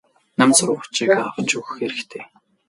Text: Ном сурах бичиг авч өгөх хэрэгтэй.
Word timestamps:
Ном 0.39 0.51
сурах 0.57 0.83
бичиг 0.87 1.09
авч 1.19 1.49
өгөх 1.57 1.73
хэрэгтэй. 1.77 2.23